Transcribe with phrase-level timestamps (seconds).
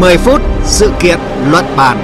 [0.00, 1.18] 10 phút sự kiện
[1.50, 1.98] luận bàn.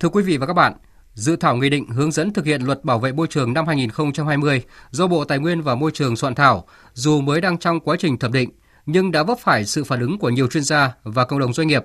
[0.00, 0.72] Thưa quý vị và các bạn,
[1.14, 4.62] dự thảo nghị định hướng dẫn thực hiện luật bảo vệ môi trường năm 2020
[4.90, 8.18] do Bộ Tài nguyên và Môi trường soạn thảo, dù mới đang trong quá trình
[8.18, 8.50] thẩm định,
[8.86, 11.68] nhưng đã vấp phải sự phản ứng của nhiều chuyên gia và cộng đồng doanh
[11.68, 11.84] nghiệp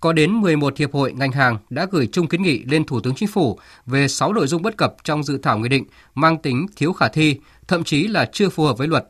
[0.00, 3.14] có đến 11 hiệp hội ngành hàng đã gửi chung kiến nghị lên Thủ tướng
[3.14, 5.84] Chính phủ về 6 nội dung bất cập trong dự thảo nghị định
[6.14, 9.08] mang tính thiếu khả thi, thậm chí là chưa phù hợp với luật.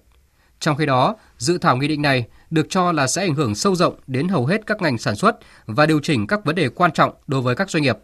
[0.61, 3.75] Trong khi đó, dự thảo nghị định này được cho là sẽ ảnh hưởng sâu
[3.75, 6.93] rộng đến hầu hết các ngành sản xuất và điều chỉnh các vấn đề quan
[6.93, 7.97] trọng đối với các doanh nghiệp.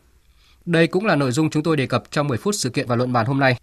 [0.64, 2.96] Đây cũng là nội dung chúng tôi đề cập trong 10 phút sự kiện và
[2.96, 3.56] luận bàn hôm nay.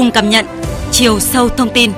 [0.00, 0.46] Cùng cảm nhận
[0.92, 1.92] chiều sâu thông tin.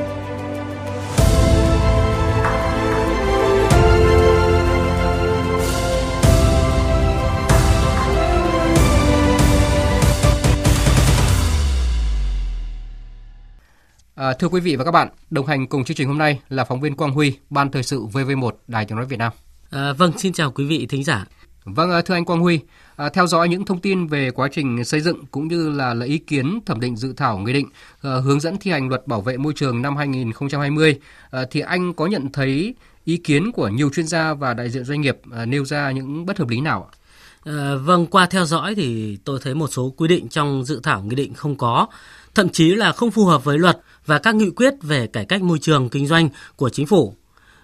[14.15, 16.65] À, thưa quý vị và các bạn, đồng hành cùng chương trình hôm nay là
[16.65, 19.33] phóng viên Quang Huy, Ban Thời sự VV1, Đài Tiếng Nói Việt Nam.
[19.71, 21.27] À, vâng, xin chào quý vị thính giả.
[21.65, 22.61] Vâng, à, thưa anh Quang Huy,
[22.97, 26.09] à, theo dõi những thông tin về quá trình xây dựng cũng như là lấy
[26.09, 27.69] ý kiến thẩm định dự thảo nghị định
[28.03, 30.99] à, hướng dẫn thi hành luật bảo vệ môi trường năm 2020,
[31.31, 34.85] à, thì anh có nhận thấy ý kiến của nhiều chuyên gia và đại diện
[34.85, 36.99] doanh nghiệp à, nêu ra những bất hợp lý nào ạ?
[37.45, 41.03] À, vâng, qua theo dõi thì tôi thấy một số quy định trong dự thảo
[41.03, 41.87] nghị định không có,
[42.35, 45.43] thậm chí là không phù hợp với luật và các nghị quyết về cải cách
[45.43, 47.15] môi trường kinh doanh của chính phủ.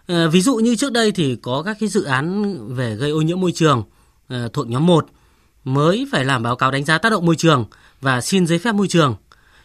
[0.08, 3.20] À, ví dụ như trước đây thì có các cái dự án về gây ô
[3.20, 3.82] nhiễm môi trường
[4.28, 5.06] à, thuộc nhóm 1
[5.64, 7.64] mới phải làm báo cáo đánh giá tác động môi trường
[8.00, 9.16] và xin giấy phép môi trường.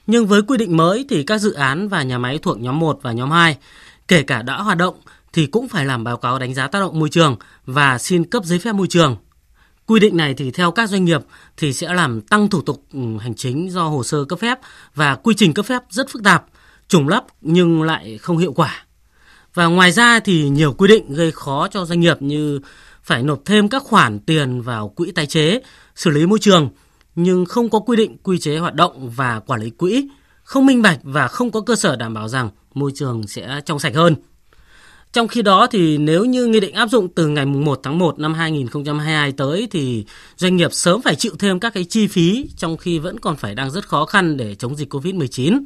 [0.07, 2.99] Nhưng với quy định mới thì các dự án và nhà máy thuộc nhóm 1
[3.01, 3.57] và nhóm 2,
[4.07, 4.95] kể cả đã hoạt động
[5.33, 7.35] thì cũng phải làm báo cáo đánh giá tác động môi trường
[7.65, 9.17] và xin cấp giấy phép môi trường.
[9.85, 11.21] Quy định này thì theo các doanh nghiệp
[11.57, 14.59] thì sẽ làm tăng thủ tục ừ, hành chính do hồ sơ cấp phép
[14.95, 16.45] và quy trình cấp phép rất phức tạp,
[16.87, 18.85] trùng lắp nhưng lại không hiệu quả.
[19.53, 22.59] Và ngoài ra thì nhiều quy định gây khó cho doanh nghiệp như
[23.03, 25.61] phải nộp thêm các khoản tiền vào quỹ tái chế,
[25.95, 26.69] xử lý môi trường,
[27.15, 30.07] nhưng không có quy định quy chế hoạt động và quản lý quỹ,
[30.43, 33.79] không minh bạch và không có cơ sở đảm bảo rằng môi trường sẽ trong
[33.79, 34.15] sạch hơn.
[35.13, 38.19] Trong khi đó thì nếu như nghị định áp dụng từ ngày 1 tháng 1
[38.19, 40.05] năm 2022 tới thì
[40.35, 43.55] doanh nghiệp sớm phải chịu thêm các cái chi phí trong khi vẫn còn phải
[43.55, 45.63] đang rất khó khăn để chống dịch Covid-19.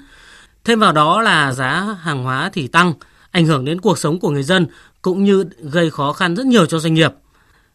[0.64, 2.94] Thêm vào đó là giá hàng hóa thì tăng,
[3.38, 4.68] ảnh hưởng đến cuộc sống của người dân
[5.02, 7.12] cũng như gây khó khăn rất nhiều cho doanh nghiệp.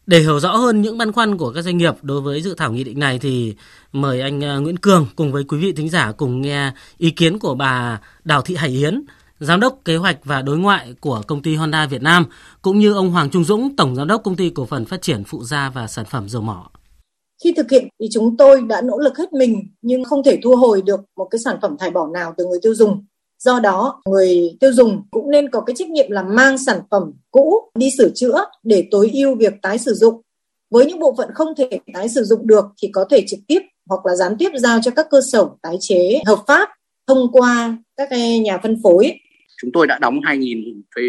[0.07, 2.71] Để hiểu rõ hơn những băn khoăn của các doanh nghiệp đối với dự thảo
[2.71, 3.55] nghị định này thì
[3.93, 7.39] mời anh ờ, Nguyễn Cường cùng với quý vị thính giả cùng nghe ý kiến
[7.39, 9.01] của bà Đào Thị Hải Yến,
[9.39, 12.25] Giám đốc Kế hoạch và Đối ngoại của công ty Honda Việt Nam,
[12.61, 15.23] cũng như ông Hoàng Trung Dũng, Tổng Giám đốc Công ty Cổ phần Phát triển
[15.23, 16.69] Phụ gia và Sản phẩm Dầu mỏ.
[17.43, 20.55] Khi thực hiện thì chúng tôi đã nỗ lực hết mình nhưng không thể thu
[20.55, 23.05] hồi được một cái sản phẩm thải bỏ nào từ người tiêu dùng
[23.43, 27.11] Do đó, người tiêu dùng cũng nên có cái trách nhiệm là mang sản phẩm
[27.31, 30.21] cũ đi sửa chữa để tối ưu việc tái sử dụng.
[30.69, 33.59] Với những bộ phận không thể tái sử dụng được thì có thể trực tiếp
[33.89, 36.69] hoặc là gián tiếp giao cho các cơ sở tái chế hợp pháp
[37.07, 38.09] thông qua các
[38.41, 39.19] nhà phân phối.
[39.61, 41.03] Chúng tôi đã đóng 2.000 thuế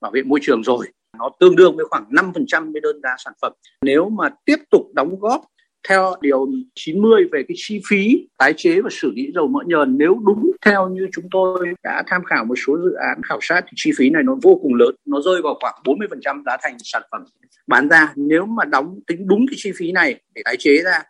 [0.00, 0.86] bảo vệ môi trường rồi.
[1.18, 3.52] Nó tương đương với khoảng 5% với đơn giá sản phẩm.
[3.82, 5.44] Nếu mà tiếp tục đóng góp
[5.88, 9.98] theo điều 90 về cái chi phí tái chế và xử lý dầu mỡ nhờn.
[9.98, 13.64] Nếu đúng theo như chúng tôi đã tham khảo một số dự án khảo sát
[13.66, 14.94] thì chi phí này nó vô cùng lớn.
[15.04, 17.24] Nó rơi vào khoảng 40% giá thành sản phẩm
[17.66, 18.12] bán ra.
[18.16, 21.02] Nếu mà đóng tính đúng cái chi phí này để tái chế ra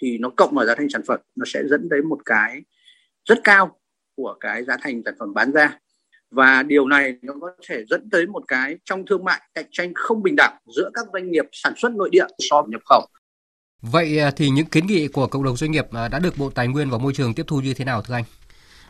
[0.00, 1.20] thì nó cộng vào giá thành sản phẩm.
[1.36, 2.62] Nó sẽ dẫn đến một cái
[3.28, 3.78] rất cao
[4.16, 5.78] của cái giá thành sản phẩm bán ra.
[6.30, 9.92] Và điều này nó có thể dẫn tới một cái trong thương mại cạnh tranh
[9.94, 13.06] không bình đẳng giữa các doanh nghiệp sản xuất nội địa so với nhập khẩu.
[13.82, 16.50] Vậy à, thì những kiến nghị của cộng đồng doanh nghiệp à, đã được Bộ
[16.50, 18.24] Tài nguyên và Môi trường tiếp thu như thế nào thưa anh?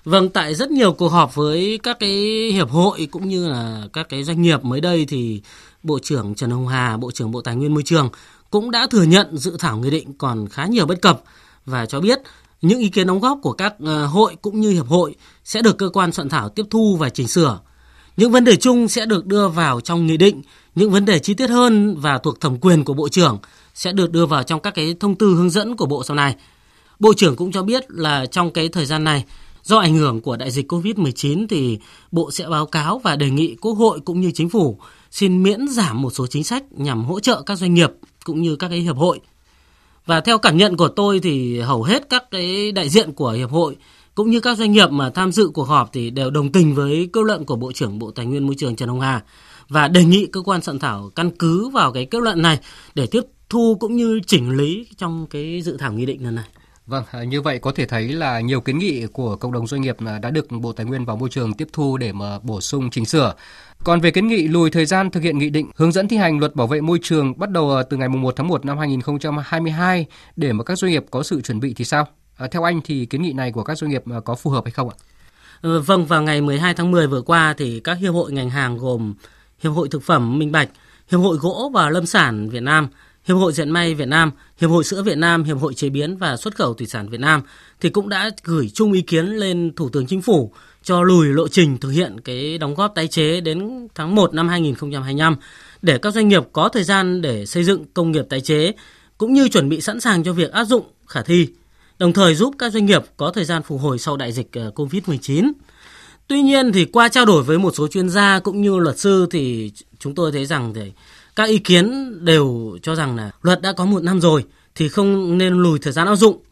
[0.05, 2.11] Vâng, tại rất nhiều cuộc họp với các cái
[2.53, 5.43] hiệp hội cũng như là các cái doanh nghiệp mới đây thì
[5.83, 8.11] Bộ trưởng Trần Hồng Hà, Bộ trưởng Bộ Tài nguyên Môi trường
[8.51, 11.23] cũng đã thừa nhận dự thảo nghị định còn khá nhiều bất cập
[11.65, 12.19] và cho biết
[12.63, 15.15] những ý kiến đóng góp của các à, hội cũng như hiệp hội
[15.45, 17.61] sẽ được cơ quan soạn thảo tiếp thu và chỉnh sửa.
[18.17, 20.43] Những vấn đề chung sẽ được đưa vào trong nghị định,
[20.75, 23.39] những vấn đề chi tiết hơn và thuộc thẩm quyền của Bộ trưởng
[23.77, 26.37] sẽ được đưa vào trong các cái thông tư hướng dẫn của Bộ sau này.
[26.99, 29.25] Bộ trưởng cũng cho biết là trong cái thời gian này,
[29.63, 31.79] do ảnh hưởng của đại dịch COVID-19 thì
[32.11, 34.79] Bộ sẽ báo cáo và đề nghị Quốc hội cũng như Chính phủ
[35.11, 37.91] xin miễn giảm một số chính sách nhằm hỗ trợ các doanh nghiệp
[38.25, 39.21] cũng như các cái hiệp hội.
[40.07, 43.51] Và theo cảm nhận của tôi thì hầu hết các cái đại diện của hiệp
[43.51, 43.77] hội
[44.15, 47.09] cũng như các doanh nghiệp mà tham dự cuộc họp thì đều đồng tình với
[47.13, 49.23] kết luận của Bộ trưởng Bộ Tài nguyên Môi trường Trần Hồng Hà
[49.69, 52.59] và đề nghị cơ quan soạn thảo căn cứ vào cái kết luận này
[52.95, 56.45] để tiếp thu cũng như chỉnh lý trong cái dự thảo nghị định lần này.
[56.87, 59.81] Vâng, à, như vậy có thể thấy là nhiều kiến nghị của cộng đồng doanh
[59.81, 62.91] nghiệp đã được Bộ Tài nguyên và Môi trường tiếp thu để mà bổ sung
[62.91, 63.35] chỉnh sửa.
[63.85, 66.39] Còn về kiến nghị lùi thời gian thực hiện nghị định hướng dẫn thi hành
[66.39, 70.07] luật bảo vệ môi trường bắt đầu từ ngày 1 tháng 1 năm 2022
[70.37, 72.07] để mà các doanh nghiệp có sự chuẩn bị thì sao?
[72.37, 74.73] À, theo anh thì kiến nghị này của các doanh nghiệp có phù hợp hay
[74.73, 74.97] không ạ?
[75.63, 78.79] Ừ, vâng, vào ngày 12 tháng 10 vừa qua thì các hiệp hội ngành hàng
[78.79, 79.15] gồm
[79.59, 80.69] Hiệp hội Thực phẩm Minh Bạch,
[81.11, 82.89] Hiệp hội Gỗ và Lâm sản Việt Nam,
[83.27, 84.31] Hiệp hội Dệt may Việt Nam,
[84.61, 87.21] Hiệp hội Sữa Việt Nam, Hiệp hội Chế biến và Xuất khẩu Thủy sản Việt
[87.21, 87.43] Nam
[87.81, 90.53] thì cũng đã gửi chung ý kiến lên Thủ tướng Chính phủ
[90.83, 94.49] cho lùi lộ trình thực hiện cái đóng góp tái chế đến tháng 1 năm
[94.49, 95.37] 2025
[95.83, 98.73] để các doanh nghiệp có thời gian để xây dựng công nghiệp tái chế
[99.19, 101.49] cũng như chuẩn bị sẵn sàng cho việc áp dụng khả thi,
[101.99, 104.71] đồng thời giúp các doanh nghiệp có thời gian phục hồi sau đại dịch ờ,
[104.75, 105.53] Covid-19.
[106.29, 109.27] Tuy nhiên thì qua trao đổi với một số chuyên gia cũng như luật sư
[109.31, 110.93] thì chúng tôi thấy rằng thì
[111.37, 114.45] các ý kiến đều cho rằng là luật đã có một năm rồi
[114.75, 116.43] thì không nên lùi thời gian áp dụng.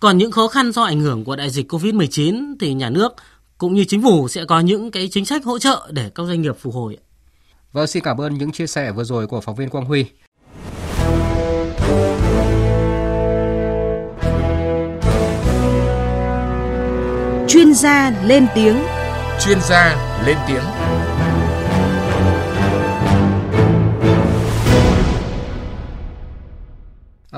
[0.00, 3.12] Còn những khó khăn do ảnh hưởng của đại dịch Covid-19 thì nhà nước
[3.58, 6.42] cũng như chính phủ sẽ có những cái chính sách hỗ trợ để các doanh
[6.42, 6.98] nghiệp phục hồi.
[7.72, 10.04] Vâng, xin cảm ơn những chia sẻ vừa rồi của phóng viên Quang Huy.
[17.48, 18.82] Chuyên gia lên tiếng.
[19.44, 19.96] Chuyên gia
[20.26, 20.62] lên tiếng.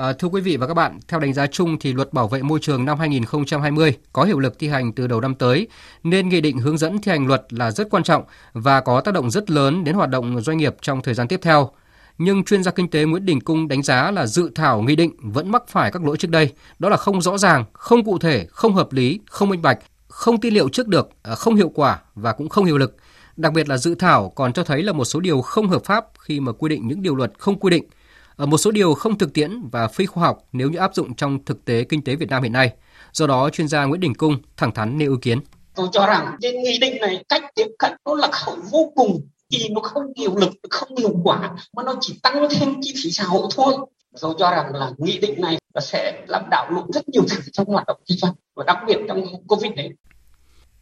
[0.03, 2.41] À, thưa quý vị và các bạn, theo đánh giá chung thì luật bảo vệ
[2.41, 5.67] môi trường năm 2020 có hiệu lực thi hành từ đầu năm tới,
[6.03, 8.23] nên nghị định hướng dẫn thi hành luật là rất quan trọng
[8.53, 11.39] và có tác động rất lớn đến hoạt động doanh nghiệp trong thời gian tiếp
[11.43, 11.71] theo.
[12.17, 15.11] Nhưng chuyên gia kinh tế Nguyễn Đình Cung đánh giá là dự thảo nghị định
[15.21, 18.47] vẫn mắc phải các lỗi trước đây, đó là không rõ ràng, không cụ thể,
[18.49, 21.99] không hợp lý, không minh bạch, không tin liệu trước được, ờ, không hiệu quả
[22.15, 22.95] và cũng không hiệu lực.
[23.37, 26.05] Đặc biệt là dự thảo còn cho thấy là một số điều không hợp pháp
[26.19, 27.83] khi mà quy định những điều luật không quy định–
[28.37, 31.45] một số điều không thực tiễn và phi khoa học nếu như áp dụng trong
[31.45, 32.73] thực tế kinh tế Việt Nam hiện nay.
[33.11, 35.39] Do đó, chuyên gia Nguyễn Đình Cung thẳng thắn nêu ý kiến.
[35.75, 39.27] Tôi cho rằng trên nghị định này cách tiếp cận nó là hậu vô cùng
[39.49, 43.11] vì nó không hiệu lực, không hiệu quả mà nó chỉ tăng thêm chi phí
[43.11, 43.73] xã hội thôi.
[44.21, 47.37] Tôi cho rằng là nghị định này nó sẽ làm đảo lộn rất nhiều thứ
[47.53, 49.89] trong hoạt động kinh doanh và đặc biệt trong Covid này.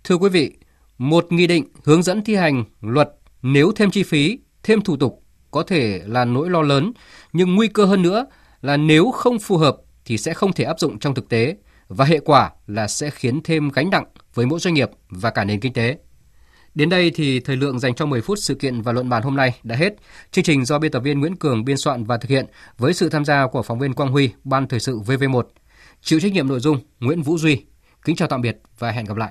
[0.04, 0.52] Thưa quý vị,
[0.98, 3.10] một nghị định hướng dẫn thi hành luật
[3.42, 5.21] nếu thêm chi phí, thêm thủ tục
[5.52, 6.92] có thể là nỗi lo lớn,
[7.34, 8.26] nhưng nguy cơ hơn nữa
[8.62, 11.56] là nếu không phù hợp thì sẽ không thể áp dụng trong thực tế
[11.88, 15.44] và hệ quả là sẽ khiến thêm gánh nặng với mỗi doanh nghiệp và cả
[15.44, 15.98] nền kinh tế.
[16.76, 19.36] Đến đây thì thời lượng dành cho 10 phút sự kiện và luận bàn hôm
[19.36, 19.94] nay đã hết.
[20.32, 22.46] Chương trình do biên tập viên Nguyễn Cường biên soạn và thực hiện
[22.78, 25.44] với sự tham gia của phóng viên Quang Huy, Ban Thời sự VV1.
[26.02, 27.66] Chịu trách nhiệm nội dung Nguyễn Vũ Duy.
[28.06, 29.20] Kính chào tạm biệt và hẹn gặp lại.